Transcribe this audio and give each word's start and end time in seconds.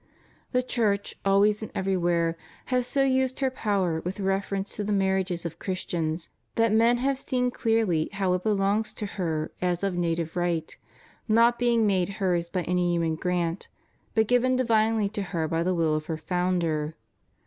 The 0.51 0.63
Church, 0.63 1.13
always 1.25 1.61
and 1.61 1.71
everywhere, 1.75 2.35
has 2.73 2.87
so 2.87 3.03
used 3.03 3.39
her 3.39 3.51
power 3.51 4.01
with 4.03 4.19
reference 4.19 4.75
to 4.75 4.83
the 4.83 4.91
marriages 4.91 5.45
of 5.45 5.59
Christians, 5.59 6.27
that 6.55 6.71
men 6.73 6.97
have 6.97 7.19
seen 7.19 7.51
clearly 7.51 8.09
how 8.13 8.33
it 8.33 8.41
belongs 8.41 8.95
to 8.95 9.05
her 9.05 9.51
as 9.61 9.83
of 9.83 9.93
native 9.93 10.35
right; 10.35 10.75
not 11.27 11.59
being 11.59 11.85
made 11.85 12.09
hers 12.17 12.49
by 12.49 12.63
any 12.63 12.93
human 12.93 13.13
grant, 13.13 13.67
but 14.15 14.25
given 14.27 14.55
divinely 14.55 15.07
to 15.09 15.21
her 15.21 15.47
by 15.47 15.61
the 15.61 15.75
will 15.75 15.93
of 15.93 16.07
her 16.07 16.17
Founder. 16.17 16.95